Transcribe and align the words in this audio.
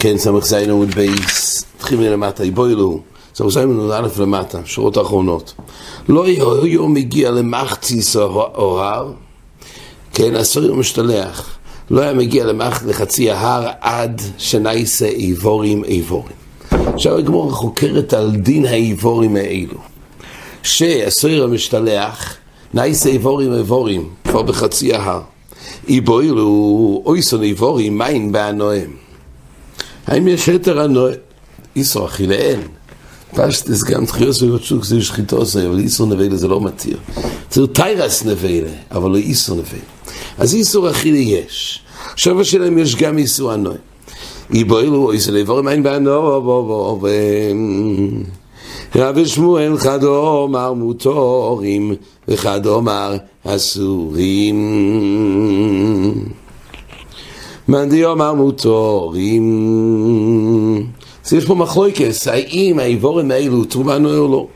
כן, 0.00 0.16
זין 0.42 0.70
עמוד 0.70 0.88
בייס, 0.88 1.64
תחיל 1.78 1.98
מלמטה, 1.98 2.44
יבוילו, 2.44 3.00
זין 3.34 3.62
עמוד 3.62 3.90
א' 3.90 4.08
למטה, 4.18 4.58
שורות 4.64 4.96
האחרונות. 4.96 5.54
לא 6.08 6.26
יום 6.66 6.94
מגיע 6.94 7.30
למחציס 7.30 8.16
ההר, 8.16 9.12
כן, 10.12 10.34
הסורי 10.36 10.72
משתלח. 10.72 11.58
לא 11.90 12.00
היה 12.00 12.14
מגיע 12.14 12.44
למח, 12.44 12.82
לחצי 12.86 13.30
ההר 13.30 13.68
עד 13.80 14.20
שנייסה 14.38 15.06
איבורים 15.06 15.84
איבורים. 15.84 16.36
עכשיו 16.70 17.18
הגמור 17.18 17.52
חוקרת 17.52 18.12
על 18.12 18.30
דין 18.30 18.66
האיבורים 18.66 19.36
האלו. 19.36 19.78
שהסויר 20.62 21.44
המשתלח, 21.44 22.36
נייסה 22.74 23.08
איבורים 23.08 23.54
איבורים, 23.54 24.08
כבר 24.24 24.42
בחצי 24.42 24.94
ההר. 24.94 25.35
איבוילו 25.88 27.02
אויסון 27.06 27.42
איבורים 27.42 27.98
מים 27.98 28.32
בהנואם. 28.32 28.90
האם 30.06 30.28
יש 30.28 30.48
היתר 30.48 30.80
הנואם? 30.80 31.14
איסור 31.76 32.06
אכיליהן. 32.06 32.60
פשטס 33.34 33.84
גם 33.84 34.06
תחיוס 34.06 34.42
ובצ'וק 34.42 34.84
זה 34.84 35.02
שחיתו 35.02 35.36
עושה, 35.36 35.66
אבל 35.66 35.78
איסור 35.78 36.06
נבלה 36.06 36.36
זה 36.36 36.48
לא 36.48 36.60
מתיר. 36.60 36.98
זה 37.50 37.66
טיירס 37.66 38.24
נבלה, 38.24 38.70
אבל 38.90 39.10
לא 39.10 39.16
איסור 39.16 39.56
נבלה. 39.56 39.80
אז 40.38 40.54
איסור 40.54 40.90
אכילי 40.90 41.18
יש. 41.18 41.80
עכשיו 42.12 42.40
השאלה 42.40 42.68
אם 42.68 42.78
יש 42.78 42.96
גם 42.96 43.18
איסור 43.18 43.52
הנואם. 43.52 43.76
איבוילו 44.54 45.12
איסור 45.12 45.34
לאיבורים 45.34 45.68
אין 45.68 45.82
בהנואם. 45.82 47.02
רב 48.98 49.24
שמואל 49.24 49.78
חד 49.78 50.04
אומר 50.04 50.72
מותורים 50.72 51.94
וחד 52.28 52.66
אומר 52.66 53.16
אסורים. 53.44 54.56
מנדי 57.68 58.04
אומר 58.04 58.32
מותורים. 58.34 59.46
אז 61.26 61.32
יש 61.32 61.44
פה 61.44 61.54
מחלוקס, 61.54 62.28
האם 62.28 62.78
האיבורים 62.78 63.30
האלו 63.30 63.64
תרומנו 63.64 64.18
או 64.18 64.28
לא? 64.28 64.46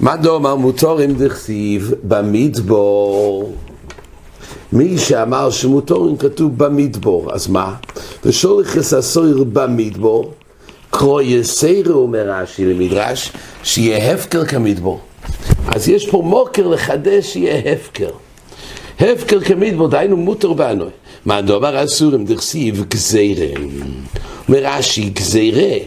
מה 0.00 0.16
דומר 0.16 0.54
מותורים 0.54 1.14
דכתיב 1.14 1.94
במדבור 2.02 3.52
מי 4.72 4.98
שאמר 4.98 5.50
שמותורים 5.50 6.16
כתוב 6.16 6.58
במדבור, 6.58 7.32
אז 7.32 7.48
מה? 7.48 7.74
ושולח 8.24 8.76
הסויר 8.76 9.44
במדבור 9.52 10.32
קרוא 10.98 11.22
יסיירו 11.22 11.92
אומר 11.92 12.30
רש"י 12.30 12.64
למדרש 12.64 13.32
שיהיה 13.62 14.14
הפקר 14.14 14.44
כמדבור. 14.44 15.00
אז 15.68 15.88
יש 15.88 16.10
פה 16.10 16.22
מוקר 16.24 16.66
לחדש 16.66 17.32
שיהיה 17.32 17.72
הפקר. 17.72 18.10
הפקר 19.00 19.40
כמדבור, 19.40 19.88
דהיינו 19.88 20.16
מותר 20.16 20.52
בנו 20.52 20.84
מה 21.26 21.42
דומר 21.42 21.84
אסורים 21.84 22.24
דכסיב 22.24 22.84
גזירם 22.88 23.68
אומר 24.48 24.58
רש"י 24.62 25.10
גזירה 25.10 25.78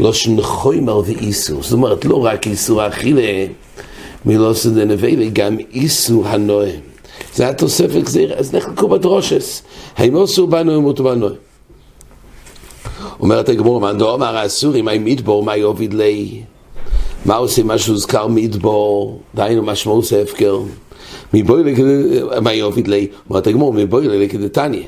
לא 0.00 0.12
שנחוימר 0.12 0.98
ואיסור. 0.98 1.62
זאת 1.62 1.72
אומרת 1.72 2.04
לא 2.04 2.24
רק 2.24 2.46
איסור 2.46 2.86
אכילה 2.86 3.46
מלוסד 4.24 4.78
הנבלה 4.78 5.26
גם 5.32 5.56
איסור 5.72 6.28
הנואם. 6.28 6.80
זה 7.34 7.48
התוספת 7.48 8.02
גזירה. 8.04 8.36
אז 8.36 8.54
נחלקו 8.54 8.88
בדרושס. 8.88 9.62
האם 9.96 10.14
אוסור 10.14 10.46
בנו 10.46 10.74
או 10.74 10.82
מותר 10.82 11.02
בנו 11.02 11.28
אומרת 13.20 13.48
הגמור 13.48 13.80
מה 13.80 13.92
דומר 13.92 14.36
האסורים 14.36 14.84
מה 14.84 14.98
מדבור 14.98 15.42
מה 15.42 15.56
יוביד 15.56 15.94
לי 15.94 16.42
מה 17.24 17.36
עושים 17.36 17.66
מה 17.66 17.78
שהוזכר 17.78 18.26
מדבור 18.26 19.20
דהיינו 19.34 19.62
משמעות 19.62 20.04
הפקר 20.22 20.60
מבואי 21.34 21.72
לכדי, 21.72 22.20
מה 22.42 22.52
יוביד 22.52 22.88
לי? 22.88 23.06
אומרת 23.30 23.46
הגמור, 23.46 23.72
מבואי 23.72 24.08
לכדתניא. 24.08 24.82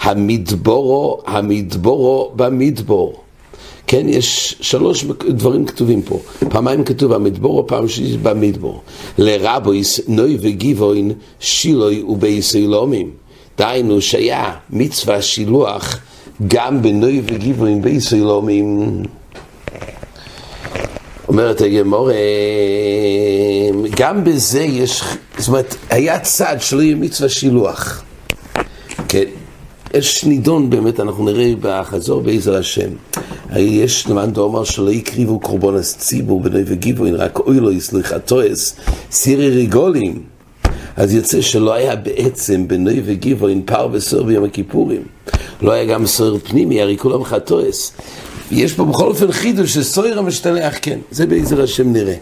המדבורו, 0.00 1.22
המדבורו 1.26 2.32
במדבור. 2.36 3.14
כן, 3.86 4.08
יש 4.08 4.56
שלוש 4.60 5.04
דברים 5.28 5.66
כתובים 5.66 6.02
פה. 6.02 6.20
פעמיים 6.48 6.84
כתוב 6.84 7.12
המדבורו, 7.12 7.66
פעם 7.66 7.88
שלישית 7.88 8.22
במדבור. 8.22 8.82
לרבויס 9.18 10.00
נוי 10.08 10.38
וגיבוין 10.40 11.12
שילוי 11.40 12.02
ובייסוילומים. 12.02 13.10
דהיינו 13.58 14.00
שהיה 14.00 14.54
מצווה 14.70 15.22
שילוח 15.22 15.98
גם 16.46 16.82
בנוי 16.82 17.22
וגיבוין 17.24 17.82
בייסוילומים. 17.82 19.02
אומרת 21.28 21.60
הגמור, 21.60 22.10
גם 23.96 24.24
בזה 24.24 24.60
יש, 24.60 25.02
זאת 25.38 25.48
אומרת, 25.48 25.76
היה 25.90 26.18
צד 26.18 26.56
שלא 26.60 26.82
יהיה 26.82 26.96
מצווה 26.96 27.28
שילוח. 27.28 28.04
כן, 29.08 29.24
יש 29.94 30.24
נידון 30.24 30.70
באמת, 30.70 31.00
אנחנו 31.00 31.24
נראה 31.24 31.52
בחזור 31.60 32.20
בעזר 32.22 32.56
השם. 32.56 32.90
יש 33.56 34.06
למען 34.06 34.30
דומר 34.30 34.64
שלא 34.64 34.90
יקריבו 34.90 35.40
קורבנס 35.40 35.96
ציבור 35.98 36.40
בנוי 36.40 36.62
וגיבוין, 36.66 37.14
רק 37.14 37.38
אוי 37.38 37.60
לו 37.60 37.72
יסליחתויס, 37.72 38.76
סירי 39.10 39.50
ריגולים. 39.50 40.22
אז 40.96 41.14
יוצא 41.14 41.40
שלא 41.40 41.74
היה 41.74 41.96
בעצם 41.96 42.68
בנוי 42.68 43.02
וגיבוין 43.04 43.62
פר 43.66 43.88
וסור 43.92 44.22
ביום 44.22 44.44
הכיפורים. 44.44 45.02
לא 45.62 45.72
היה 45.72 45.84
גם 45.84 46.06
סוער 46.06 46.38
פנימי, 46.38 46.82
הרי 46.82 46.98
כולם 46.98 47.24
חתויס. 47.24 47.92
יש 48.50 48.72
פה 48.72 48.84
בכל 48.84 49.08
אופן 49.08 49.32
חידוש 49.32 49.74
שסויר 49.74 50.18
המשתלח 50.18 50.74
כן, 50.82 50.98
זה 51.10 51.26
בעזר 51.26 51.62
השם 51.62 51.92
נראה. 51.92 52.16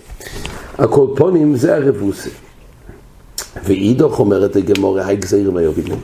הקורפונים 0.78 1.56
זה 1.56 1.74
הרבוסה. 1.74 2.30
ואידוך 3.64 4.18
אומרת 4.18 4.56
הגמורה, 4.56 5.06
היי 5.06 5.16
גזיר 5.16 5.50
מה 5.50 5.62
יוביל 5.62 5.94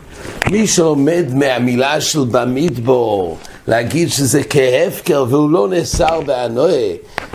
מי 0.51 0.67
שעומד 0.67 1.25
מהמילה 1.35 2.01
של 2.01 2.25
במדבור 2.31 3.39
להגיד 3.69 4.09
שזה 4.09 4.43
כהפקר 4.43 5.25
והוא 5.29 5.51
לא 5.51 5.69
נאסר 5.69 6.21
באנוה 6.21 6.73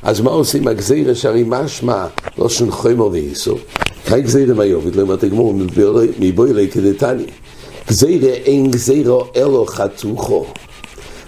אז 0.03 0.21
מה 0.21 0.31
עושים 0.31 0.67
הגזיר 0.67 1.13
שהרי 1.13 1.43
משמע 1.47 2.05
לא 2.37 2.49
שנחוימו 2.49 3.09
ואיסור 3.11 3.59
היי 4.07 4.21
גזיר 4.21 4.55
מה 4.55 4.65
יוביל 4.65 5.01
אומרת 5.01 5.23
הגמורה 5.23 5.53
מבואי 6.19 6.53
לי 6.53 6.69
כדתניא 6.69 7.25
גזיר 7.87 8.25
אין 8.25 8.71
גזירו 8.71 9.23
אלו 9.35 9.65
חתוכו 9.65 10.45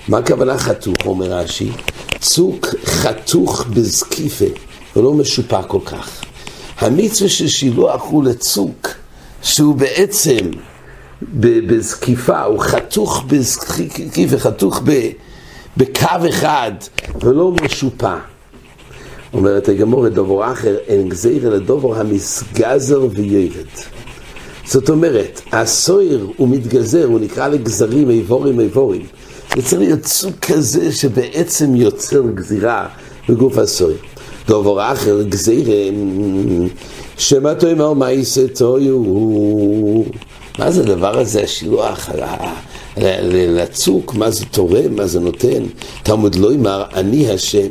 מה 0.08 0.18
הכוונה 0.18 0.58
חתוך, 0.58 0.96
אומר 1.06 1.34
רש"י? 1.34 1.72
צוק 2.20 2.68
חתוך 2.86 3.66
בזקיפה, 3.74 4.46
ולא 4.96 5.14
משופע 5.14 5.64
כל 5.64 5.80
כך. 5.86 6.22
המצווה 6.78 7.30
של 7.30 7.48
שילוח 7.48 8.02
הוא 8.10 8.24
לצוק, 8.24 8.88
שהוא 9.42 9.76
בעצם 9.76 10.52
בזקיפה, 11.68 12.44
הוא 12.44 12.60
חתוך 12.60 13.24
בזקיפה, 13.28 14.40
חתוך 14.40 14.82
בקו 15.78 16.30
אחד, 16.30 16.72
ולא 17.22 17.52
משופע. 17.64 18.16
אומרת 19.34 19.70
הגמור, 19.70 20.10
דובר 20.10 20.52
אחר, 20.52 20.78
אין 20.88 21.10
גזיר 21.10 21.48
אלא 21.48 21.58
דובר 21.58 22.00
המסגזר 22.00 23.02
וירד. 23.12 23.68
זאת 24.70 24.90
אומרת, 24.90 25.42
הסויר 25.52 26.28
הוא 26.38 26.50
מתגזר, 26.50 27.06
הוא 27.06 27.20
נקרא 27.20 27.48
לגזרים, 27.48 28.10
איבורים, 28.10 28.60
איבורים. 28.60 29.06
זה 29.56 29.62
צריך 29.62 29.82
להיות 29.82 30.06
סוג 30.06 30.34
כזה 30.42 30.92
שבעצם 30.92 31.76
יוצר 31.76 32.22
גזירה 32.36 32.88
בגוף 33.30 33.58
הסוי. 33.58 33.94
דובר 34.48 34.92
אחר, 34.92 35.22
גזירה, 35.22 35.98
שמה 37.18 37.56
תאמר 37.56 37.94
מה 37.94 38.12
יעשה 38.12 38.48
תויו? 38.48 39.04
מה 40.60 40.72
זה 40.72 40.82
הדבר 40.82 41.20
הזה, 41.20 41.44
השילוח 41.44 42.10
לצוק, 43.32 44.14
מה 44.14 44.32
זה 44.32 44.46
תורם, 44.46 44.96
מה 44.96 45.08
זה 45.08 45.20
נותן? 45.20 45.64
תלמוד 46.04 46.36
לא 46.36 46.54
אמר, 46.54 46.84
אני 46.94 47.32
השם, 47.32 47.68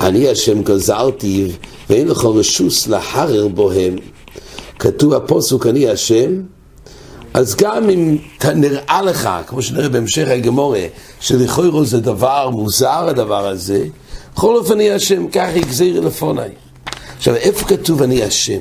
אני 0.00 0.28
השם 0.28 0.62
גזרתי, 0.62 1.48
ואין 1.90 2.08
לך 2.08 2.24
רשוס 2.24 2.88
לחרר 2.88 3.48
בוהם. 3.48 3.96
כתוב 4.80 5.12
הפוסוק, 5.12 5.66
אני 5.66 5.88
השם, 5.88 6.42
אז 7.34 7.56
גם 7.56 7.90
אם 7.90 8.16
נראה 8.54 9.02
לך, 9.02 9.30
כמו 9.46 9.62
שנראה 9.62 9.88
בהמשך 9.88 10.28
הגמורה, 10.28 10.86
שלכוירו 11.20 11.84
זה 11.84 12.00
דבר 12.00 12.50
מוזר 12.50 13.08
הדבר 13.08 13.46
הזה, 13.46 13.84
בכל 14.34 14.56
אופן 14.56 14.72
אני 14.72 14.90
השם, 14.90 15.28
כך 15.28 15.48
יגזיר 15.54 16.00
לפוני. 16.00 16.42
עכשיו, 17.16 17.34
איפה 17.34 17.66
כתוב 17.66 18.02
אני 18.02 18.22
השם? 18.22 18.58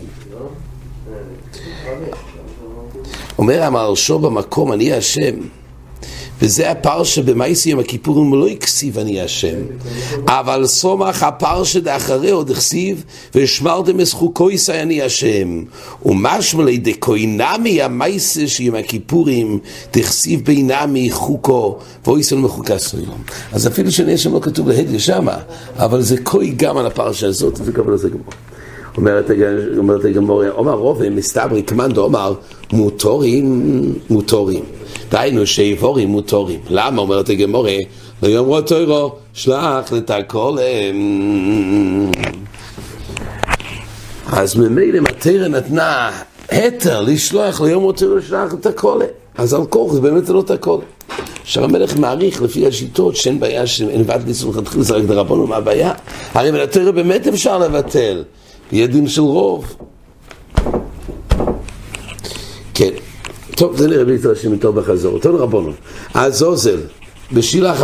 אומר 3.37 3.63
המרשו 3.63 4.19
במקום, 4.19 4.73
אני 4.73 4.93
השם. 4.93 5.35
וזה 6.41 6.71
הפרשה 6.71 7.21
במאיסי 7.21 7.69
יום 7.69 7.79
הכיפורים 7.79 8.33
לא 8.33 8.47
הכסיב 8.47 8.99
אני 8.99 9.21
השם 9.21 9.55
אבל 10.27 10.65
סומך 10.67 11.23
הפרשה 11.23 11.79
דאחריה 11.79 12.43
דכסיב 12.43 13.03
ושמרתם 13.35 13.99
אסחוקו 13.99 14.51
ישי 14.51 14.73
אני 14.73 15.01
השם 15.01 15.63
ומשמע 16.05 16.63
לידי 16.63 16.93
קוינמי 16.93 17.81
המאיסי 17.81 18.47
שיום 18.47 18.75
הכיפורים 18.75 19.59
דכסיב 19.93 20.45
בינמי 20.45 21.11
חוקו 21.11 21.77
ואויסון 22.05 22.41
מחוקה 22.41 22.77
סויום 22.77 23.23
אז 23.51 23.67
אפילו 23.67 23.91
שאני 23.91 24.13
השם 24.13 24.33
לא 24.33 24.39
כתוב 24.39 24.69
להדיה 24.69 24.99
שמה 24.99 25.37
אבל 25.77 26.01
זה 26.01 26.17
קוי 26.23 26.53
גם 26.57 26.77
על 26.77 26.85
הפרשה 26.85 27.27
הזאת 27.27 27.59
וזה 27.59 27.71
גם 27.71 27.89
על 27.89 27.97
זה 27.97 28.09
גמור. 28.09 28.33
אומרת 28.97 30.05
הגמורה, 30.05 30.49
אומר 30.49 30.73
רוב 30.73 31.09
מסתברי 31.09 31.63
כמאן 31.63 31.91
דאמר 31.91 32.33
מוטורים 32.73 33.83
מוטורים. 34.09 34.63
דהיינו 35.11 35.47
שאיבורים 35.47 36.09
מוטורים. 36.09 36.59
למה 36.69 37.01
אומרת 37.01 37.29
הגמורה? 37.29 37.77
ויאמרו 38.23 38.61
תוירו 38.61 39.15
שלח 39.33 39.91
לתקולם. 39.91 40.61
אז 44.31 44.55
ממילא 44.55 44.99
מתרא 44.99 45.47
נתנה 45.47 46.11
היתר 46.49 47.01
לשלוח 47.01 47.61
ליום 47.61 47.91
תוירו 47.91 48.15
לשלח 48.15 48.53
לתקולם. 48.53 49.05
אז 49.37 49.53
על 49.53 49.65
כוח 49.65 49.93
זה 49.93 50.01
באמת 50.01 50.29
לא 50.29 50.41
תקולם. 50.41 50.83
עכשיו 51.41 51.63
המלך 51.63 51.97
מעריך 51.97 52.41
לפי 52.41 52.67
השיטות 52.67 53.15
שאין 53.15 53.39
בעיה 53.39 53.67
שאין 53.67 54.03
ועד 54.05 54.27
ניסון 54.27 54.53
חתחיל 54.53 54.81
זה 54.81 54.95
רק 54.95 55.03
דרבנו, 55.03 55.47
מה 55.47 55.55
הבעיה? 55.55 55.93
הרי 56.33 56.51
מנתרא 56.51 56.91
באמת 56.91 57.27
אפשר 57.27 57.57
לבטל, 57.57 58.23
יהיה 58.71 58.87
דין 58.87 59.07
של 59.07 59.21
רוב. 59.21 59.75
כן, 62.73 62.89
טוב, 63.59 63.77
זה 63.77 63.87
נראה 63.87 64.05
בלי 64.05 64.17
תרשים 64.17 64.53
איתו 64.53 64.73
בחזור. 64.73 65.19
תנו 65.19 65.39
רבונו, 65.39 65.71
האזוזל, 66.13 66.79
בשילח 67.33 67.81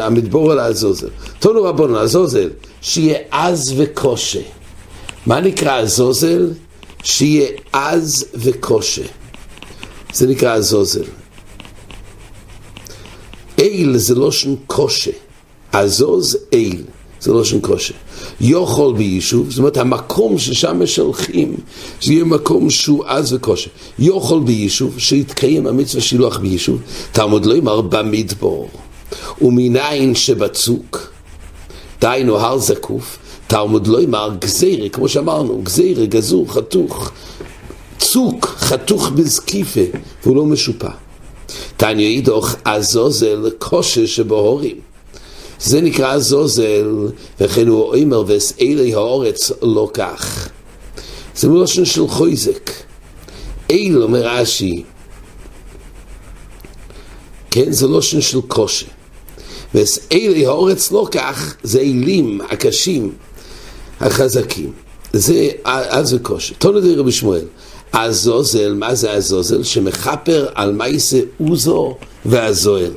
המדבור 0.00 0.52
על 0.52 0.58
האזוזל. 0.58 1.08
תנו 1.38 1.62
רבונו, 1.62 1.98
האזוזל, 1.98 2.50
שיהיה 2.80 3.18
עז 3.30 3.74
וקושה. 3.76 4.40
מה 5.26 5.40
נקרא 5.40 5.78
אזוזל? 5.78 6.50
שיהיה 7.02 7.48
עז 7.72 8.26
וקושה. 8.34 9.02
זה 10.14 10.26
נקרא 10.26 10.54
אזוזל. 10.54 11.04
איל 13.58 13.96
זה 13.96 14.14
לא 14.14 14.32
שם 14.32 14.54
קושה, 14.66 15.10
עזוז 15.72 16.38
איל, 16.52 16.82
זה 17.20 17.32
לא 17.32 17.44
שם 17.44 17.60
קושה. 17.60 17.94
יוכל 18.40 18.92
ביישוב, 18.96 19.50
זאת 19.50 19.58
אומרת 19.58 19.76
המקום 19.76 20.38
ששם 20.38 20.82
משלחים, 20.82 21.54
זה 22.02 22.12
יהיה 22.12 22.24
מקום 22.24 22.70
שהוא 22.70 23.04
עז 23.04 23.32
וקושה. 23.32 23.70
יוכל 23.98 24.40
ביישוב, 24.40 24.98
שיתקיים 24.98 25.66
המצווה 25.66 26.02
שילוח 26.02 26.38
ביישוב, 26.38 26.80
תלמוד 27.12 27.46
לא 27.46 27.54
יאמר 27.54 27.80
במדבור, 27.80 28.68
ומנין 29.42 30.14
שבצוק, 30.14 31.12
דהיינו 32.00 32.38
הר 32.38 32.58
זקוף, 32.58 33.18
תלמוד 33.46 33.86
לא 33.86 34.00
יאמר 34.00 34.30
גזירה, 34.38 34.88
כמו 34.88 35.08
שאמרנו, 35.08 35.60
גזירה, 35.62 36.06
גזור, 36.06 36.52
חתוך, 36.52 37.10
צוק, 37.98 38.46
חתוך 38.46 39.08
בזקיפה, 39.08 39.80
והוא 40.22 40.36
לא 40.36 40.44
משופע. 40.44 40.90
תניא 41.76 42.06
אידוך 42.06 42.54
אזוזל 42.64 43.50
קושה 43.58 44.06
שבהורים. 44.06 44.93
זה 45.64 45.80
נקרא 45.80 46.12
אזוזל, 46.12 47.08
וכן 47.40 47.68
הוא 47.68 47.94
אומר 47.94 48.24
ואלי 48.26 48.94
האורץ 48.94 49.52
לא 49.62 49.90
כך. 49.94 50.48
זה 51.36 51.48
מלושן 51.48 51.84
של 51.84 52.08
חויזק. 52.08 52.70
אל, 53.70 54.02
אומר 54.02 54.26
רש"י, 54.26 54.82
כן, 57.50 57.72
זה 57.72 57.86
לושן 57.86 58.20
של 58.20 58.40
קושה. 58.40 58.86
ואלי 59.74 60.46
האורץ 60.46 60.92
לא 60.92 61.08
כך, 61.10 61.56
זה 61.62 61.80
אלים 61.80 62.40
הקשים, 62.50 63.12
החזקים. 64.00 64.72
זה 65.12 65.48
אז 65.64 66.08
זה 66.08 66.18
קושה. 66.18 66.54
תולד 66.54 66.98
רבי 66.98 67.12
שמואל. 67.12 67.44
הזוזל, 67.92 68.74
מה 68.74 68.94
זה 68.94 69.12
הזוזל? 69.12 69.62
שמכפר 69.62 70.48
על 70.54 70.72
מייסה 70.72 71.20
אוזו 71.40 71.96
והזוהל. 72.24 72.92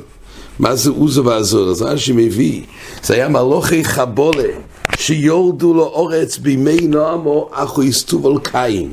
מה 0.58 0.76
זה 0.76 0.90
אוזו 0.90 1.24
והזוהל? 1.24 1.68
אז 1.70 1.82
רש"י 1.82 2.12
מביא, 2.12 2.62
זה 3.02 3.14
היה 3.14 3.28
מלוכי 3.28 3.84
חבולה, 3.84 4.48
שיורדו 4.96 5.74
לו 5.74 5.84
אורץ 5.84 6.36
בימי 6.38 6.80
נועמו, 6.80 7.50
הוא 7.74 7.84
יסטוב 7.84 8.26
על 8.26 8.38
קין. 8.42 8.92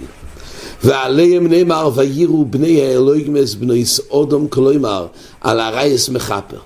ועליהם 0.84 1.48
נאמר, 1.48 1.90
ויראו 1.96 2.46
בני 2.46 2.82
האלוהיגמס 2.82 3.54
בני 3.54 3.86
סאודום, 3.86 4.48
כלומר, 4.48 5.08
על 5.42 5.60
הרייס 5.60 6.10
מכפר. 6.10 6.58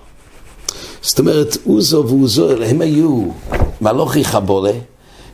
זאת 1.01 1.19
אומרת, 1.19 1.57
אוזו 1.65 2.05
ואוזו, 2.07 2.63
הם 2.63 2.81
היו 2.81 3.25
מלוכי 3.81 4.23
חבולה, 4.25 4.73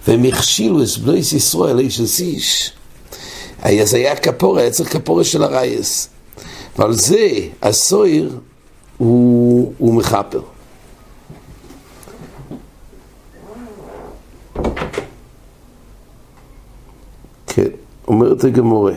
והם 0.08 0.24
הכשילו 0.24 0.84
את 0.84 0.88
בני 1.04 1.18
ישראל, 1.18 1.80
איש 1.80 2.20
איש. 2.20 2.72
אז 3.64 3.94
היה 3.94 4.16
כפורה, 4.16 4.62
היה 4.62 4.72
צריך 4.72 4.94
כפורה 4.94 5.24
של 5.24 5.44
הרייס. 5.44 6.10
ועל 6.78 6.94
זה 6.94 7.28
הסויר 7.62 8.30
הוא, 8.98 9.74
הוא 9.78 9.94
מחפר. 9.94 10.42
כן, 17.48 17.70
אומרת 18.08 18.44
הגמורה. 18.44 18.94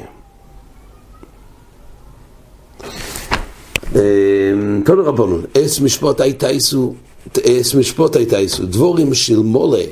תודה 4.85 5.03
רבנו, 5.03 5.39
אס 5.59 5.81
משפוט 5.81 6.21
הייתייסו, 6.21 6.95
אס 7.43 7.75
משפוט 7.75 8.17
הייתייסו, 8.17 8.67
דבורים 8.67 9.15
של 9.15 9.39
מולה, 9.39 9.85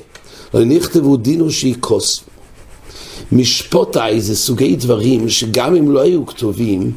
לא 0.55 0.64
נכתבו 0.64 1.17
דינו 1.17 1.50
שיקוסו. 1.50 2.23
משפוטי 3.32 4.20
זה 4.20 4.37
סוגי 4.37 4.76
דברים 4.76 5.29
שגם 5.29 5.76
אם 5.76 5.91
לא 5.91 6.00
היו 6.00 6.26
כתובים, 6.26 6.93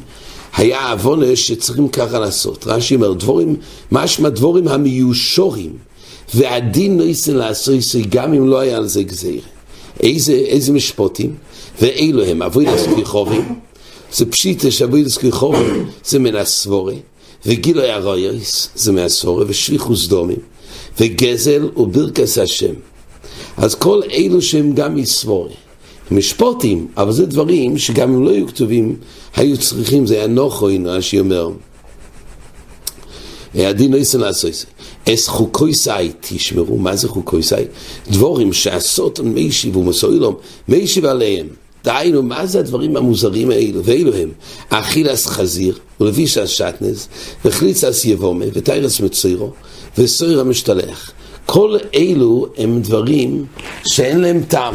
היה 0.56 0.90
עוונה 0.90 1.36
שצריכים 1.36 1.88
ככה 1.88 2.18
לעשות. 2.18 2.66
רש"י 2.66 2.94
אומר, 2.94 3.12
דבורים, 3.12 3.56
משמע 3.92 4.28
דבורים 4.28 4.68
המיושורים, 4.68 5.72
והדין 6.34 6.98
לא 6.98 7.04
יסן 7.04 7.36
לעשות 7.36 7.74
גם 8.08 8.34
אם 8.34 8.48
לא 8.48 8.58
היה 8.58 8.76
על 8.76 8.86
זה 8.86 9.02
גזיר. 9.02 9.40
איזה, 10.02 10.32
איזה 10.32 10.72
משפוטים? 10.72 11.34
ואילו 11.80 12.24
הם, 12.24 12.42
אבוי 12.42 12.66
לסכיחובים, 12.66 13.54
זה 14.12 14.26
פשיטה 14.26 14.70
שאבוי 14.70 15.04
לסכיחובים 15.04 15.86
זה 16.04 16.18
מן 16.18 16.36
הסבורי, 16.36 16.98
וגילוי 17.46 17.90
הרויוס 17.90 18.68
זה 18.74 18.92
מהסבורי, 18.92 19.44
ושליחוס 19.48 20.06
דומים, 20.06 20.38
וגזל 21.00 21.68
וברכס 21.76 22.38
השם. 22.38 22.74
אז 23.56 23.74
כל 23.74 24.00
אלו 24.12 24.42
שהם 24.42 24.72
גם 24.72 24.94
מסבורי. 24.94 25.54
משפוטים, 26.10 26.88
אבל 26.96 27.12
זה 27.12 27.26
דברים 27.26 27.78
שגם 27.78 28.14
אם 28.14 28.24
לא 28.24 28.30
היו 28.30 28.46
כתובים, 28.46 28.96
היו 29.36 29.58
צריכים, 29.58 30.06
זה 30.06 30.14
היה 30.14 30.26
נוחוין, 30.26 30.86
רש"י 30.86 31.20
אומר. 31.20 31.50
הדין 33.54 33.92
לא 33.92 33.96
יסן 33.96 34.20
לעשות 34.20 34.64
אס 35.08 35.28
חוקוי 35.28 35.74
סי, 35.74 35.90
תשמרו, 36.20 36.78
מה 36.78 36.96
זה 36.96 37.08
חוקוי 37.08 37.42
סי? 37.42 37.54
דבורים 38.10 38.52
שעשות 38.52 39.18
על 39.18 39.24
מישי 39.24 39.70
ומסוילום, 39.70 40.34
מישי 40.68 41.00
ועליהם. 41.00 41.46
דהיינו, 41.84 42.22
מה 42.22 42.46
זה 42.46 42.58
הדברים 42.58 42.96
המוזרים 42.96 43.50
האלו? 43.50 43.84
ואלו 43.84 44.14
הם, 44.14 44.30
אכילס 44.68 45.26
חזיר, 45.26 45.78
ולבישס 46.00 46.48
שטנז, 46.48 47.08
וחליצס 47.44 48.04
יבומה, 48.04 48.44
ותיירס 48.52 49.00
מצוירו, 49.00 49.50
וסויר 49.98 50.40
המשתלח. 50.40 51.12
כל 51.46 51.76
אלו 51.94 52.46
הם 52.56 52.82
דברים 52.82 53.44
שאין 53.86 54.20
להם 54.20 54.42
טעם. 54.48 54.74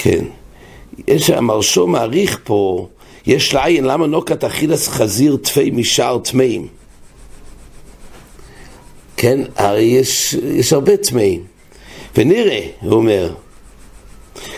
כן. 0.00 0.24
יש 1.08 1.30
המרשו 1.30 1.86
מעריך 1.86 2.38
פה, 2.44 2.86
יש 3.26 3.54
לעין 3.54 3.84
למה 3.84 4.06
נוקת 4.06 4.44
אכילס 4.44 4.88
חזיר 4.88 5.36
תפי 5.42 5.70
משאר 5.70 6.18
טמאים. 6.18 6.66
כן, 9.16 9.40
הרי 9.56 9.82
יש, 9.82 10.34
יש 10.34 10.72
הרבה 10.72 10.96
טמאים. 10.96 11.44
ונראה, 12.16 12.66
הוא 12.80 12.92
אומר, 12.92 13.32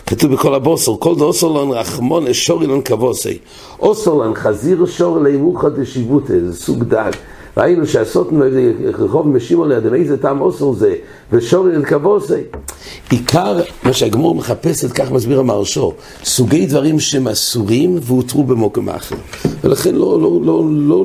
כתוב 0.07 0.33
בכל 0.33 0.55
הבוסר, 0.55 0.97
כל 0.99 1.17
דאוסרלון 1.17 1.71
רחמון 1.71 2.27
אשורילון 2.27 2.83
כבוסי. 2.83 3.39
אוסרלון 3.81 4.35
חזיר 4.35 4.87
שור 4.87 5.21
לימוכא 5.21 5.69
דשיבוטה, 5.69 6.33
זה 6.47 6.57
סוג 6.57 6.85
דג. 6.85 7.13
ראינו 7.57 7.87
שהסוטן 7.87 8.41
רחוב 8.99 9.29
משימו 9.29 9.65
לידם 9.65 9.95
איזה 9.95 10.17
טעם 10.17 10.41
אוסר 10.41 10.73
זה, 10.73 10.95
ושורי 11.33 11.77
אל 11.77 11.85
כבוסי. 11.85 12.35
עיקר 13.11 13.61
מה 13.83 13.93
שהגמור 13.93 14.35
מחפשת, 14.35 14.93
כך 14.93 15.11
מסביר 15.11 15.41
המרשו, 15.41 15.93
סוגי 16.25 16.67
דברים 16.67 17.01
שהם 17.01 17.29
אסורים 17.29 17.99
והותרו 18.03 18.45
במוקם 18.45 18.89
אחר. 18.89 19.17
ולכן 19.65 19.95
לא, 19.95 20.21
לא, 20.23 20.41
לא, 20.45 20.65
לא, 20.71 21.05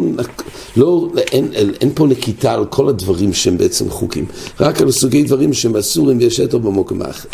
לא, 0.78 1.08
אין, 1.32 1.50
אין, 1.54 1.72
אין 1.82 1.92
פה 1.96 2.08
נקיטה 2.08 2.54
על 2.54 2.66
כל 2.66 2.90
הדברים 2.90 3.34
שהם 3.34 3.58
בעצם 3.58 3.90
חוקים, 3.90 4.26
רק 4.60 4.82
על 4.82 4.92
סוגי 4.92 5.24
דברים 5.24 5.54
שהם 5.54 5.76
אסורים 5.76 6.18
ויש 6.18 6.40
אתו 6.40 6.60
במוקם 6.60 7.02
אחר. 7.02 7.30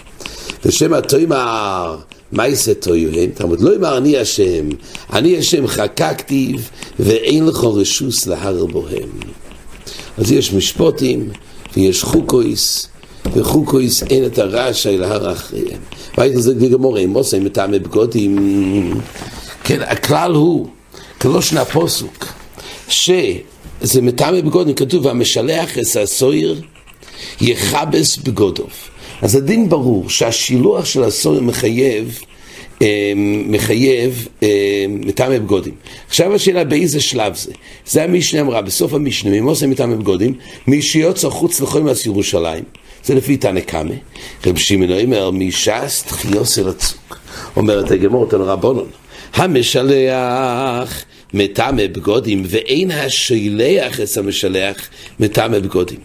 ושם 0.66 0.94
התוימר 0.94 1.98
מה 2.32 2.48
יעשה 2.48 2.74
תויוהם? 2.74 3.30
תלמוד 3.34 3.62
לא 3.62 3.76
אמר 3.76 3.98
אני 3.98 4.18
השם, 4.18 4.70
אני 5.14 5.38
השם 5.38 5.68
חקקתי 5.68 6.56
ואין 7.00 7.46
לך 7.46 7.64
רשוס 7.64 8.28
להר 8.28 8.66
בוהם. 8.66 9.10
אז 10.18 10.32
יש 10.32 10.54
משפוטים 10.54 11.30
ויש 11.78 12.04
חוקויס, 12.04 12.88
וחוקויס 13.34 14.04
אין 14.04 14.26
את 14.26 14.40
הרעש 14.40 14.88
אל 14.88 15.04
ההר 15.04 15.32
אחריהם. 15.32 15.80
והיית 16.18 16.42
זה 16.42 16.54
גמורה, 16.54 17.08
מוסי 17.08 17.40
מטעמי 17.40 17.80
בגודים. 17.80 19.02
כן, 19.64 19.82
הכלל 19.82 20.32
הוא, 20.32 20.68
כלושן 21.22 21.58
הפוסוק, 21.58 22.26
ש... 22.88 23.10
זה 23.82 24.02
מטעמי 24.02 24.42
בגודים, 24.42 24.76
כתוב, 24.76 25.06
והמשלח 25.06 25.78
את 25.78 25.96
הסויר 26.04 26.62
יכבס 27.42 28.18
בגודוב. 28.18 28.70
אז 29.22 29.36
הדין 29.36 29.70
ברור 29.70 30.10
שהשילוח 30.10 30.86
של 30.86 31.04
הסויר 31.04 31.42
מחייב 31.42 32.20
אה, 32.82 33.14
מחייב 33.48 34.28
אה, 34.44 34.86
מטעמי 34.90 35.40
בגודים. 35.40 35.74
עכשיו 36.08 36.36
השאלה 36.36 36.64
באיזה 36.64 37.02
שלב 37.02 37.36
זה. 37.36 37.52
זה 37.86 38.04
המשנה 38.04 38.42
אמרה, 38.42 38.62
בסוף 38.62 38.94
המשנה, 38.94 39.32
מי 39.32 39.40
עושה 39.40 39.68
מטעמי 39.68 39.96
בגודים? 39.96 40.34
מי 40.68 40.82
שיוצא 40.82 41.30
חוץ 41.30 41.62
לכל 41.62 41.84
מס 41.84 42.06
ירושלים. 42.06 42.64
זה 43.04 43.16
לפי 43.16 43.38
תנא 43.38 43.60
קמא. 43.60 43.96
רב 44.46 44.58
שמעון 44.58 44.92
אומר, 44.92 45.32
מש"ס 45.32 46.04
אל 46.60 46.70
הצוק. 46.70 47.18
אומרת 47.56 47.92
הגמור, 47.92 48.30
תנו 48.30 48.46
רבונון. 48.48 48.88
המשלח 49.34 51.06
מטעמי 51.34 51.88
בגודים, 51.88 52.44
ואין 52.48 52.92
השילח 52.92 54.00
את 54.00 54.18
המשלח 54.18 54.78
מטעמי 55.20 55.60
בגודים. 55.60 56.00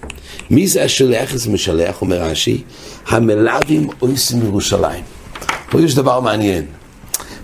מי 0.50 0.66
זה 0.66 0.84
השילח 0.84 1.34
את 1.34 1.40
המשלח, 1.46 2.00
אומר 2.00 2.22
רש"י? 2.22 2.62
המלווים 3.06 3.88
אויסים 4.02 4.44
ירושלים. 4.44 5.04
פה 5.70 5.80
יש 5.80 5.94
דבר 5.94 6.20
מעניין. 6.20 6.66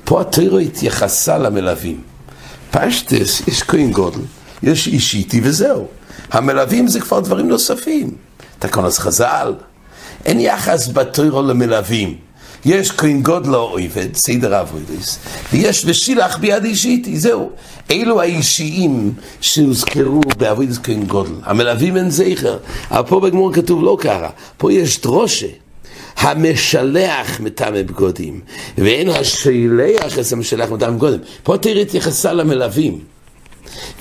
פה 0.05 0.21
התירו 0.21 0.59
התייחסה 0.59 1.39
למלווים. 1.39 2.01
פשטס, 2.71 3.49
יש 3.49 3.63
כהן 3.63 3.91
גודל, 3.91 4.21
יש 4.63 4.87
איש 4.87 5.15
איתי 5.15 5.41
וזהו. 5.45 5.87
המלווים 6.31 6.89
זה 6.89 7.01
כבר 7.01 7.21
דברים 7.21 7.49
נוספים. 7.49 8.11
תקונס 8.59 8.99
חז"ל. 8.99 9.55
אין 10.25 10.41
יחס 10.41 10.89
בתירו 10.89 11.43
למלווים. 11.43 12.17
יש 12.65 12.91
כהן 12.91 13.23
גודל 13.23 13.55
או 13.55 13.61
עובד, 13.61 14.15
סדר 14.15 14.61
אבוידס, 14.61 15.19
ויש 15.53 15.83
ושילח 15.87 16.37
ביד 16.37 16.65
אישיתי, 16.65 17.19
זהו. 17.19 17.51
אלו 17.91 18.21
האישיים 18.21 19.13
שהוזכרו 19.41 20.21
באבוידס 20.39 20.79
כהן 20.83 21.05
גודל. 21.05 21.33
המלווים 21.43 21.97
אין 21.97 22.11
זכר. 22.11 22.59
אבל 22.91 23.09
פה 23.09 23.21
בגמור 23.21 23.53
כתוב 23.53 23.83
לא 23.83 23.97
ככה. 24.01 24.29
פה 24.57 24.73
יש 24.73 25.01
דרושה. 25.01 25.47
המשלח 26.17 27.41
מטעמי 27.41 27.83
בגודים, 27.83 28.41
ואין 28.79 29.09
השילח 29.09 30.19
את 30.19 30.33
המשלח 30.33 30.71
מטעמי 30.71 30.97
בגודים. 30.97 31.21
פה 31.43 31.57
תראי 31.59 31.83
התייחסה 31.83 32.33
למלווים, 32.33 32.99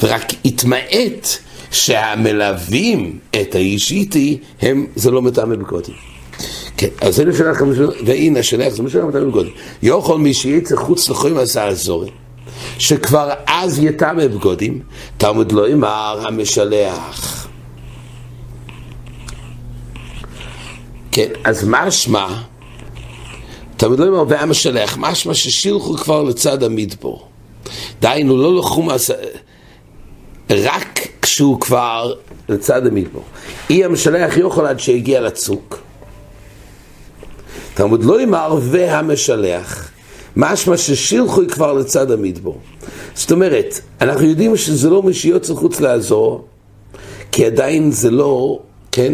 ורק 0.03 0.25
התמעט 0.45 1.27
שהמלווים 1.71 3.19
את 3.41 3.55
האיש 3.55 3.91
איתי, 3.91 4.37
הם, 4.61 4.87
זה 4.95 5.11
לא 5.11 5.21
מטעמי 5.21 5.57
בגודים. 5.57 5.95
כן, 6.77 6.87
אז 7.01 7.15
זה 7.15 7.25
לשלח, 7.25 7.61
והנה 8.05 8.39
השלח 8.39 8.73
זה 8.73 8.83
משלח 8.83 9.03
מטעמי 9.03 9.25
בגודים. 9.25 9.53
יכול 9.83 10.17
מי 10.17 10.33
שיצא 10.33 10.75
חוץ 10.75 11.09
לכל 11.09 11.29
מסע 11.29 11.65
הזורי, 11.65 12.09
שכבר 12.77 13.29
אז 13.47 13.79
יטעמי 13.79 14.27
בגודים, 14.27 14.79
תלמוד 15.17 15.51
לא 15.51 15.71
אמר 15.73 16.23
המשלח. 16.27 17.47
כן, 21.11 21.27
אז 21.43 21.65
משמע, 21.67 22.27
תמיד 23.77 23.99
לא 23.99 24.05
אומר, 24.05 24.23
ועם 24.27 24.51
השלח, 24.51 24.97
משמע 24.99 25.33
ששילחו 25.33 25.97
כבר 25.97 26.23
לצד 26.23 26.63
המדבור. 26.63 27.27
דהיינו, 28.01 28.37
לא 28.37 28.57
לקחו 28.57 28.81
מעשה, 28.81 29.13
רק 30.49 31.07
כשהוא 31.21 31.61
כבר 31.61 32.13
לצד 32.49 32.87
המדבור. 32.87 33.23
אי 33.69 33.85
המשלח 33.85 34.37
יוכל 34.37 34.65
עד 34.65 34.79
שהגיע 34.79 35.21
לצוק. 35.21 35.80
תלמוד 37.73 38.03
לא 38.03 38.23
אמר 38.23 38.59
והמשלח, 38.61 39.89
משמע 40.35 40.77
ששילחו 40.77 41.41
כבר 41.51 41.73
לצד 41.73 42.11
המדבור. 42.11 42.59
זאת 43.13 43.31
אומרת, 43.31 43.79
אנחנו 44.01 44.25
יודעים 44.25 44.57
שזה 44.57 44.89
לא 44.89 45.03
מי 45.03 45.13
שיוצא 45.13 45.53
חוץ 45.53 45.79
לעזור, 45.79 46.45
כי 47.31 47.45
עדיין 47.45 47.91
זה 47.91 48.11
לא, 48.11 48.59
כן, 48.91 49.13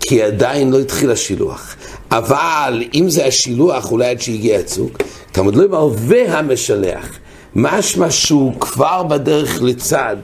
כי 0.00 0.22
עדיין 0.22 0.70
לא 0.70 0.80
התחיל 0.80 1.10
השילוח. 1.10 1.76
אבל 2.10 2.84
אם 2.94 3.08
זה 3.08 3.26
השילוח, 3.26 3.92
אולי 3.92 4.08
עד 4.08 4.20
שהגיע 4.20 4.58
הצוק, 4.58 4.98
תלמוד 5.32 5.56
לא 5.56 5.64
אמר 5.64 5.88
והמשלח, 5.96 7.18
משמע 7.54 8.10
שהוא 8.10 8.60
כבר 8.60 9.02
בדרך 9.02 9.62
לצד, 9.62 10.16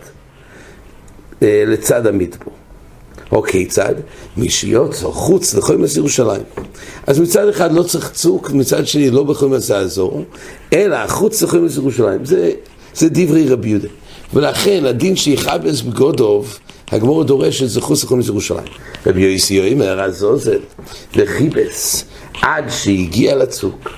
אה, 1.42 1.64
לצד 1.66 2.06
המדבור. 2.06 2.55
או 3.32 3.42
כיצד? 3.42 3.94
מי 4.36 4.50
שיוצא 4.50 5.06
חוץ 5.06 5.54
לכל 5.54 5.76
מס 5.76 5.96
ירושלים. 5.96 6.42
אז 7.06 7.20
מצד 7.20 7.48
אחד 7.48 7.72
לא 7.72 7.82
צריך 7.82 8.10
צוק, 8.10 8.50
מצד 8.50 8.86
שני 8.86 9.10
לא 9.10 9.22
בכל 9.22 9.48
מס 9.48 9.70
האזור, 9.70 10.24
אלא 10.72 11.06
חוץ 11.06 11.42
לכל 11.42 11.58
מס 11.58 11.76
ירושלים. 11.76 12.24
זה, 12.24 12.50
זה 12.94 13.08
דברי 13.10 13.48
רבי 13.48 13.68
יהודה. 13.68 13.88
ולכן 14.34 14.84
הדין 14.84 15.16
שיכבס 15.16 15.80
בגודוב 15.80 16.58
הגמור 16.92 17.24
דורש 17.24 17.62
את 17.62 17.68
זכוס 17.68 18.04
לחומץ 18.04 18.26
ירושלים. 18.26 18.66
רבי 19.06 19.22
יוסי 19.22 19.72
אומר, 19.72 20.00
הזוזל 20.00 20.58
וחיבס 21.16 22.04
עד 22.42 22.64
שהגיע 22.70 23.36
לצוק, 23.36 23.88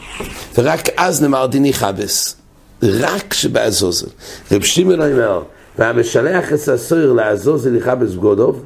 ורק 0.58 0.88
אז 0.97 1.23
נאמר 1.23 1.47
דיני 1.47 1.73
חבס, 1.73 2.37
רק 2.82 3.35
שבעזוזל. 3.35 4.06
רב 4.52 4.62
שמעון 4.62 5.00
אומר, 5.00 5.42
והמשלח 5.78 6.52
את 6.52 6.68
הסויר 6.68 7.12
לעזוזל 7.12 7.76
יחבס 7.76 8.14
בגודוב, 8.14 8.64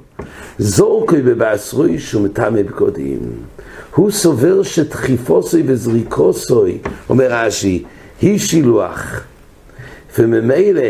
זורקוי 0.59 1.23
בבעשרוי 1.23 1.99
שהוא 1.99 2.23
מטעמי 2.23 2.63
בגודים. 2.63 3.33
הוא 3.95 4.11
סובר 4.11 4.63
שדחיפוסוי 4.63 5.63
וזריקוסוי, 5.67 6.79
אומר 7.09 7.27
רש"י, 7.31 7.85
היא 8.21 8.39
שילוח. 8.39 9.21
וממילא 10.19 10.83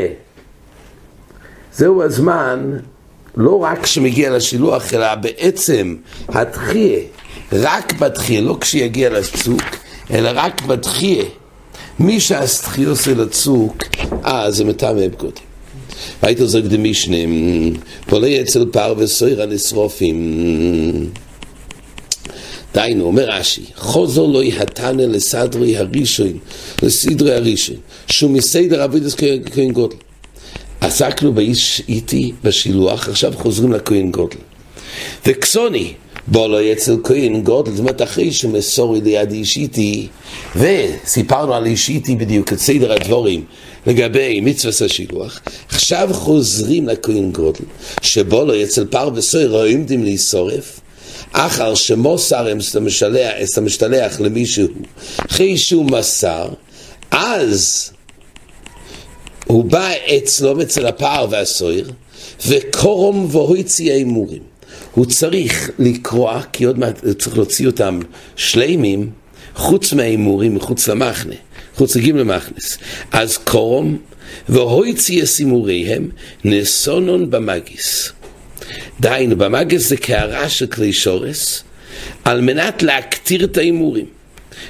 זהו 1.75 2.03
הזמן 2.03 2.79
לא 3.37 3.63
רק 3.63 3.83
כשמגיע 3.83 4.37
לשילוח, 4.37 4.95
אלא 4.95 5.15
בעצם 5.15 5.97
התחיה, 6.29 6.99
רק 7.53 7.93
בתחיה, 7.99 8.41
לא 8.41 8.57
כשיגיע 8.61 9.11
לצוק, 9.11 9.63
אלא 10.11 10.31
רק 10.35 10.63
בתחיה. 10.63 11.25
מי 11.99 12.21
שהסתחיה 12.21 12.89
עושה 12.89 13.15
לצוק, 13.15 13.77
אה, 14.25 14.51
זה 14.51 14.65
מטעמי 14.65 15.05
והייתו 16.23 16.47
זוג 16.47 16.67
דמישנים, 16.67 17.75
פולי 18.07 18.43
אצל 18.43 18.65
פר 18.73 18.95
וסויר 18.99 19.43
הנשרופים. 19.43 21.11
דיינו, 22.75 23.05
אומר 23.05 23.31
רש"י, 23.31 23.63
חוזר 23.77 24.27
לא 24.27 24.43
יהתנה 24.43 25.07
לסדרי 25.07 25.77
הראשון, 25.77 26.39
לסדרי 26.83 27.35
הראשון, 27.35 27.77
שהוא 28.07 28.31
מסדר 28.31 28.85
אבידס 28.85 29.15
כהן 29.55 29.73
גודל. 29.73 29.97
עסקנו 30.81 31.33
באיש 31.33 31.83
איתי 31.89 32.33
בשילוח, 32.45 33.09
עכשיו 33.09 33.33
חוזרים 33.37 33.73
לכהן 33.73 34.11
גודל. 34.11 34.37
וקסוני, 35.27 35.93
בוא 36.27 36.49
לא 36.49 36.73
אצל 36.73 36.97
כהן 37.05 37.43
גודל, 37.43 37.71
זאת 37.71 37.81
אומרת 37.81 38.03
אחרי 38.03 38.33
שמסורי 38.33 39.01
ליד 39.01 39.31
איש 39.31 39.57
איתי, 39.57 40.09
וסיפרנו 40.57 41.55
על 41.55 41.67
איש 41.67 41.89
איתי 41.89 42.17
בדיוק 42.17 42.53
את 42.53 42.59
סדר 42.59 42.93
הדבורים 42.93 43.45
לגבי 43.87 44.41
מצווה 44.41 44.87
השילוח, 44.87 45.41
עכשיו 45.69 46.09
חוזרים 46.13 46.89
לכהן 46.89 47.33
גודל, 47.33 47.65
שבו 48.03 48.45
לא 48.45 48.63
אצל 48.63 48.85
פר 48.85 49.11
וסויר 49.15 49.57
עומדים 49.57 50.05
להישורף, 50.05 50.81
אחר 51.33 51.75
שמוסר 51.75 52.53
את 53.43 53.59
המשתלח 53.59 54.21
למישהו, 54.21 54.67
אחרי 55.31 55.59
שהוא 55.59 55.85
מסר, 55.85 56.49
אז 57.11 57.91
הוא 59.47 59.65
בא 59.65 59.91
אצלו, 60.17 60.63
אצל 60.63 60.87
הפער 60.87 61.27
והסויר, 61.31 61.91
וקורום 62.47 63.29
והויצי 63.31 63.91
ההימורים. 63.91 64.52
הוא 64.95 65.07
צריך 65.07 65.71
לקרוע, 65.79 66.43
כי 66.53 66.65
עוד 66.65 66.79
מעט 66.79 67.05
הוא 67.05 67.13
צריך 67.13 67.37
להוציא 67.37 67.67
אותם 67.67 68.01
שלימים, 68.37 69.11
חוץ 69.55 69.93
מההימורים, 69.93 70.55
מחוץ 70.55 70.89
למחנה, 70.89 71.35
חוץ 71.75 71.97
לגימל 71.97 72.21
למחנס. 72.21 72.79
אז 73.13 73.37
קורום 73.37 73.99
והויצי 74.49 75.23
הסימוריהם 75.23 76.09
נסונון 76.45 77.31
במגיס. 77.31 78.13
דהיינו, 79.01 79.37
במגיס 79.37 79.89
זה 79.89 79.97
קערה 79.97 80.49
של 80.49 80.67
כלי 80.67 80.93
שורס, 80.93 81.65
על 82.25 82.41
מנת 82.41 82.83
להקטיר 82.83 83.45
את 83.45 83.57
ההימורים. 83.57 84.07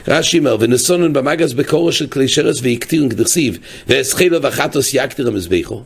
רש"י 0.09 0.39
אומר, 0.39 0.57
ונסונן 0.61 1.13
במגז 1.13 1.53
בקורו 1.53 1.93
של 1.93 2.07
כלי 2.07 2.29
שרס 2.29 2.61
ויקטירן 2.63 3.09
כדכסיב, 3.09 3.59
ואסחילו 3.89 4.43
וחטוס 4.43 4.95
יקטיר 4.95 5.29
המזבחו. 5.29 5.83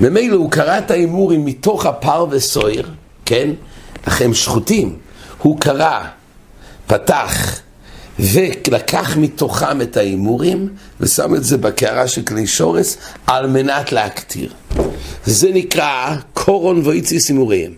ממילא 0.00 0.36
הוא 0.36 0.50
קרא 0.50 0.78
את 0.78 0.90
ההימורים 0.90 1.44
מתוך 1.44 1.86
הפר 1.86 2.26
וסויר, 2.30 2.90
כן? 3.24 3.50
אך 4.04 4.22
הם 4.22 4.34
שחוטים. 4.34 4.96
הוא 5.38 5.60
קרא, 5.60 6.00
פתח, 6.86 7.60
ולקח 8.18 9.16
מתוכם 9.16 9.80
את 9.80 9.96
ההימורים, 9.96 10.68
ושם 11.00 11.34
את 11.34 11.44
זה 11.44 11.58
בקערה 11.58 12.08
של 12.08 12.22
כלי 12.22 12.46
שורס, 12.46 12.96
על 13.26 13.46
מנת 13.46 13.92
להקטיר. 13.92 14.52
זה 15.26 15.50
נקרא 15.54 16.16
קורון 16.32 16.82
ואיציס 16.84 17.28
הימוריהם. 17.28 17.72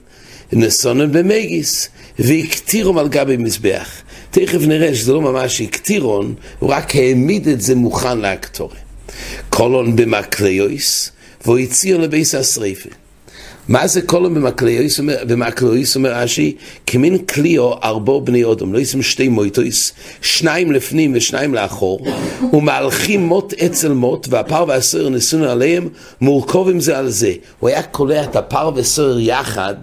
נסונן 0.53 1.13
במגיס, 1.13 1.89
והקטירום 2.19 2.99
על 2.99 3.09
גבי 3.09 3.37
מזבח. 3.37 3.89
תכף 4.31 4.61
נראה 4.61 4.95
שזה 4.95 5.13
לא 5.13 5.21
ממש 5.21 5.61
הקטירון, 5.61 6.35
הוא 6.59 6.71
רק 6.71 6.97
העמיד 6.97 7.49
את 7.49 7.61
זה 7.61 7.75
מוכן 7.75 8.19
לאקטורי. 8.19 8.77
קולון 9.49 9.97
במקליוס, 9.97 11.11
והוא 11.45 11.59
הציע 11.59 11.99
לביס 11.99 12.35
השריפה. 12.35 12.89
מה 13.69 13.87
זה 13.87 14.03
כל 14.03 14.29
במקלויס 15.27 15.97
אומר 15.97 16.13
רש"י? 16.13 16.57
כמין 16.87 17.19
קליו 17.19 17.73
ארבו 17.73 18.21
בני 18.21 18.45
אודום, 18.45 18.73
לא 18.73 18.79
ישם 18.79 19.03
שתי 19.03 19.29
מויטויס, 19.29 19.93
שניים 20.23 20.73
לפנים 20.73 21.13
ושניים 21.17 21.55
לאחור, 21.55 22.07
ומהלכים 22.53 23.27
מוט 23.27 23.53
אצל 23.53 23.93
מוט, 23.93 24.27
והפר 24.31 24.65
והסוהר 24.69 25.09
ניסונו 25.09 25.45
עליהם, 25.45 25.89
מורכבים 26.21 26.81
זה 26.81 26.99
על 26.99 27.11
זה. 27.11 27.33
הוא 27.61 27.69
היה 27.69 27.83
קולע 27.83 28.25
את 28.25 28.37
הפר 28.37 28.71
והסוהר 28.75 29.19
יחד, 29.21 29.75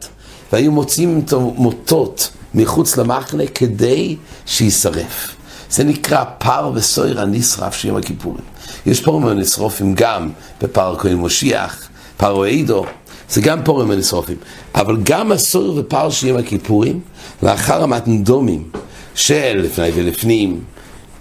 והיו 0.53 0.71
מוצאים 0.71 1.21
את 1.25 1.33
המוטות 1.33 2.29
מחוץ 2.53 2.97
למחנה 2.97 3.47
כדי 3.47 4.15
שישרף. 4.45 5.40
זה 5.71 5.83
נקרא 5.83 6.23
פר 6.37 6.71
וסוהר 6.73 7.21
הנשרף 7.21 7.75
של 7.75 7.87
יום 7.87 7.97
הכיפורים. 7.97 8.43
יש 8.85 9.01
פה 9.01 9.31
נשרופים 9.35 9.93
גם 9.95 10.29
בפר 10.61 10.95
כהן 10.99 11.15
מושיח, 11.15 11.89
פר 12.17 12.41
עידו. 12.41 12.85
זה 13.29 13.41
גם 13.41 13.63
פורים 13.63 13.89
ונשרופים. 13.89 14.37
אבל 14.75 14.97
גם 15.03 15.31
הסור 15.31 15.77
ופר 15.77 16.09
של 16.09 16.27
יום 16.27 16.37
הכיפורים, 16.37 16.99
לאחר 17.43 17.83
המתנדומים 17.83 18.69
של 19.15 19.61
לפני 19.63 19.89
ולפנים, 19.95 20.61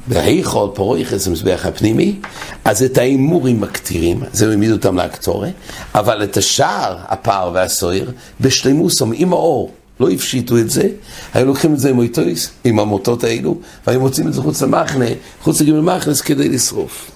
בהיכול 0.07 0.71
פרויכס 0.75 1.27
המזבח 1.27 1.67
הפנימי, 1.67 2.17
אז 2.65 2.83
את 2.83 2.99
ההימורים 2.99 3.61
מקטירים, 3.61 4.23
זה 4.33 4.51
העמידו 4.51 4.73
אותם 4.73 4.97
לאקטורי, 4.97 5.51
אבל 5.95 6.25
את 6.25 6.37
השער, 6.37 6.97
הפר 7.09 7.51
והסויר, 7.55 8.11
בשלימוסום, 8.41 9.13
עם 9.15 9.33
האור. 9.33 9.73
לא 10.01 10.11
הפשיטו 10.11 10.59
את 10.59 10.71
זה, 10.71 10.89
היו 11.35 11.47
לוקחים 11.47 11.75
את 11.75 11.79
זה 11.79 11.91
עם 11.91 11.95
מויטויס, 11.95 12.51
עם 12.65 12.79
המוטות 12.79 13.25
האלו, 13.25 13.61
והיו 13.87 14.01
מוצאים 14.01 14.29
את 14.29 14.33
זה 14.33 14.43
חוץ 14.43 14.63
למחנה, 14.63 15.07
חוץ 15.43 15.61
לגימל 15.61 15.81
מחנס 15.81 16.21
כדי 16.21 16.49
לשרוף. 16.49 17.11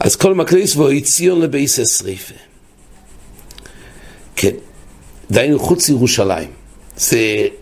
אז 0.00 0.16
כל 0.16 0.34
מקליס 0.34 0.74
בו 0.74 0.88
הציון 0.88 1.40
לבייס 1.40 1.78
השריפה. 1.78 2.34
כן, 4.36 4.54
דהיינו 5.30 5.58
חוץ 5.58 5.88
ירושלים, 5.88 6.48
זה 6.96 7.18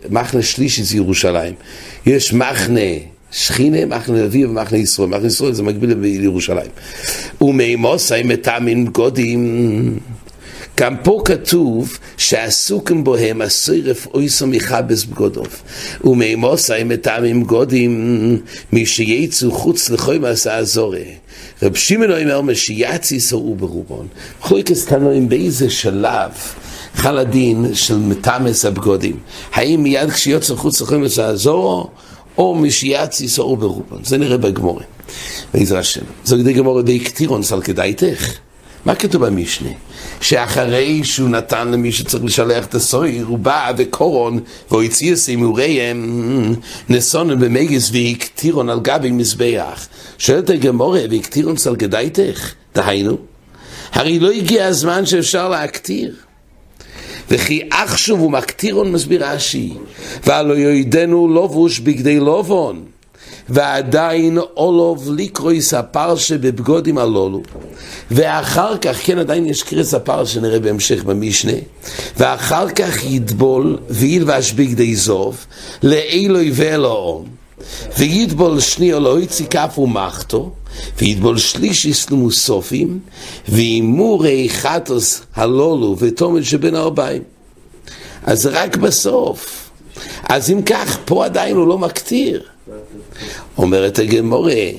מחנה 0.09 0.41
שלישי 0.41 0.83
זה 0.83 0.95
ירושלים. 0.95 1.53
יש 2.05 2.33
מחנה 2.33 2.81
שכינה, 3.31 3.85
מחנה 3.85 4.23
נביא 4.23 4.47
ומחנה 4.47 4.77
ישראל. 4.77 5.09
מחנה 5.09 5.27
ישראל 5.27 5.53
זה 5.53 5.63
מקביל 5.63 5.97
לירושלים. 5.97 6.71
ומימוסי 7.41 8.23
מטעמים 8.23 8.85
גודים. 8.85 9.99
גם 10.77 10.95
פה 11.03 11.21
כתוב 11.25 11.97
שעסוקים 12.17 13.03
בוהם 13.03 13.41
הסרף 13.41 14.07
אויסו 14.13 14.47
מכבס 14.47 15.03
בגודוב 15.03 15.47
ומימוסי 16.03 16.83
מטעמים 16.85 17.43
גודים 17.43 18.39
מי 18.71 18.85
שיצאו 18.85 19.51
חוץ 19.51 19.89
לכוי 19.89 20.17
מעשה 20.17 20.55
הזורה 20.55 20.99
רב 21.63 21.75
שמעון 21.75 22.11
אומר 22.11 22.41
משיאצי 22.41 23.19
סורו 23.19 23.55
ברובון 23.55 24.07
חלקס 24.41 24.85
תנועים 24.85 25.29
באיזה 25.29 25.69
שלב 25.69 26.31
חל 26.97 27.17
הדין 27.17 27.65
של 27.73 27.97
מטמס 27.97 28.65
הבגודים. 28.65 29.19
האם 29.53 29.83
מיד 29.83 30.09
כשיוצא 30.09 30.55
חוץ 30.55 30.81
לכם 30.81 31.03
לזעזור, 31.03 31.91
או 32.37 32.55
משיאצי 32.55 33.27
סעור 33.27 33.57
ברובן. 33.57 34.03
זה 34.03 34.17
נראה 34.17 34.37
בגמורה. 34.37 34.83
בעזר 35.53 35.77
השם. 35.77 36.01
זו 36.25 36.35
כדי 36.39 36.53
גמורה 36.53 36.81
דיקטירון 36.81 37.43
סלקדייתך. 37.43 38.33
מה 38.85 38.95
כתוב 38.95 39.25
במשנה? 39.25 39.69
שאחרי 40.21 41.03
שהוא 41.03 41.29
נתן 41.29 41.67
למי 41.67 41.91
שצריך 41.91 42.23
לשלח 42.23 42.65
את 42.65 42.75
הסויר, 42.75 43.25
הוא 43.25 43.37
בא 43.37 43.71
וקורון, 43.77 44.39
והוא 44.69 44.83
הציע 44.83 45.15
סימוריהם, 45.15 46.55
נסונן 46.89 47.39
במגס 47.39 47.91
והקטירון 47.93 48.69
על 48.69 48.79
גבי 48.79 49.11
מזבח. 49.11 49.87
שואלת 50.17 50.49
הגמורה, 50.49 51.01
והקטירון 51.09 51.57
סלקדייתך? 51.57 52.53
דהיינו, 52.75 53.17
הרי 53.91 54.19
לא 54.19 54.31
הגיע 54.31 54.65
הזמן 54.65 55.05
שאפשר 55.05 55.49
להקטיר. 55.49 56.15
וכי 57.29 57.61
אח 57.69 57.97
שוב 57.97 58.19
הוא 58.19 58.31
מקטירון 58.31 58.91
מסביר 58.91 59.25
רש"י, 59.25 59.73
והלא 60.25 60.53
יועדנו 60.53 61.27
לובוש 61.27 61.79
בגדי 61.79 62.19
לובון, 62.19 62.85
ועדיין 63.49 64.37
אולוב 64.57 65.11
ליקרויס 65.11 65.73
הפרשה 65.73 66.37
בבגודים 66.37 66.97
הלולו, 66.97 67.41
ואחר 68.11 68.77
כך, 68.77 68.97
כן 69.03 69.17
עדיין 69.17 69.45
יש 69.45 69.63
קריס 69.63 69.93
הפרשה 69.93 70.39
נראה 70.39 70.59
בהמשך 70.59 71.03
במשנה, 71.03 71.57
ואחר 72.17 72.69
כך 72.69 73.03
יטבול 73.03 73.77
וילבש 73.89 74.51
בגדי 74.51 74.95
זוב, 74.95 75.45
לאלוהי 75.83 76.51
ואלוהום, 76.53 77.25
ויטבול 77.97 78.59
שני 78.59 78.93
אלוהי 78.93 79.27
ציקף 79.27 79.77
ומחתו, 79.77 80.51
ויטבול 80.97 81.37
שלישיס 81.37 82.09
למוסופים, 82.09 82.99
ואימורי 83.49 84.49
חטוס 84.49 85.21
הלולו 85.35 85.95
ותומת 85.99 86.45
שבין 86.45 86.75
הארבעים. 86.75 87.23
אז 88.23 88.45
רק 88.45 88.77
בסוף. 88.77 89.69
אז 90.29 90.51
אם 90.51 90.61
כך, 90.61 90.97
פה 91.05 91.25
עדיין 91.25 91.55
הוא 91.55 91.67
לא 91.67 91.77
מקטיר. 91.77 92.43
אומרת 93.57 93.99
הגמורה, 93.99 94.69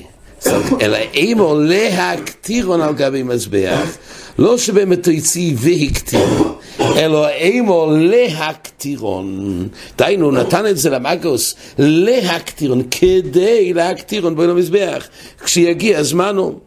אלא 0.81 0.97
אימו 1.13 1.55
להקטירון 1.59 2.81
על 2.81 2.93
גבי 2.93 3.23
מזבח, 3.23 3.97
לא 4.39 4.57
שבאמת 4.57 5.07
יציא 5.07 5.53
והקטיר, 5.57 6.53
אלא 6.79 7.29
אימו 7.29 7.87
להקטירון. 7.99 9.67
דהיינו, 9.97 10.31
נתן 10.31 10.67
את 10.67 10.77
זה 10.77 10.89
למאגוס 10.89 11.55
להקטירון, 11.77 12.83
כדי 12.91 13.73
להקטירון 13.73 14.35
בו 14.35 14.43
למזבח, 14.43 15.07
כשיגיע 15.43 16.03
זמנו. 16.03 16.59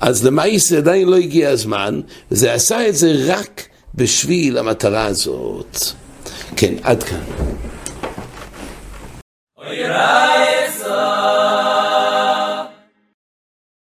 אז 0.00 0.26
למעשה 0.26 0.76
עדיין 0.76 1.08
לא 1.08 1.16
הגיע 1.16 1.50
הזמן, 1.50 2.00
זה 2.30 2.52
עשה 2.52 2.88
את 2.88 2.96
זה 2.96 3.12
רק 3.26 3.62
בשביל 3.94 4.58
המטרה 4.58 5.04
הזאת. 5.06 5.78
כן, 6.56 6.74
עד 6.82 7.02
כאן. 7.02 7.20